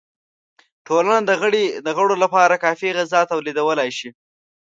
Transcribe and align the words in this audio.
ټولنه 0.87 1.17
د 1.85 1.89
غړو 1.97 2.15
لپاره 2.23 2.61
کافی 2.65 2.89
غذا 2.97 3.21
تولیدولای 3.31 3.89
شوه. 3.97 4.11